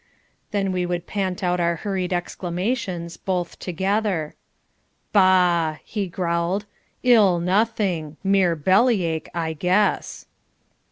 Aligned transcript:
Then 0.49 0.71
we 0.71 0.83
would 0.83 1.05
pant 1.05 1.43
out 1.43 1.59
our 1.59 1.75
hurried 1.75 2.11
exclamations, 2.11 3.17
both 3.17 3.59
together. 3.59 4.33
"Bah!" 5.13 5.77
he 5.83 6.07
growled, 6.07 6.65
"ill 7.03 7.39
nothing! 7.39 8.17
Mere 8.23 8.55
belly 8.55 9.03
ache, 9.03 9.29
I 9.35 9.53
guess." 9.53 10.25